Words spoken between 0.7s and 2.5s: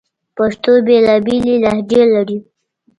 بیلابیلي لهجې لري